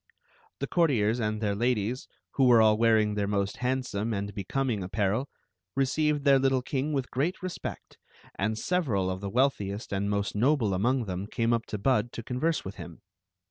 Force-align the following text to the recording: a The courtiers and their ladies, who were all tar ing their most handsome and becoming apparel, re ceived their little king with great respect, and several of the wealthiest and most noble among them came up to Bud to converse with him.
a 0.55 0.61
The 0.61 0.67
courtiers 0.67 1.19
and 1.19 1.39
their 1.41 1.53
ladies, 1.53 2.07
who 2.31 2.45
were 2.45 2.59
all 2.59 2.75
tar 2.75 2.97
ing 2.97 3.13
their 3.13 3.27
most 3.27 3.57
handsome 3.57 4.15
and 4.15 4.33
becoming 4.33 4.81
apparel, 4.81 5.29
re 5.75 5.85
ceived 5.85 6.23
their 6.23 6.39
little 6.39 6.63
king 6.63 6.91
with 6.91 7.11
great 7.11 7.43
respect, 7.43 7.99
and 8.33 8.57
several 8.57 9.11
of 9.11 9.21
the 9.21 9.29
wealthiest 9.29 9.93
and 9.93 10.09
most 10.09 10.33
noble 10.35 10.73
among 10.73 11.05
them 11.05 11.27
came 11.27 11.53
up 11.53 11.67
to 11.67 11.77
Bud 11.77 12.11
to 12.13 12.23
converse 12.23 12.65
with 12.65 12.77
him. 12.77 13.03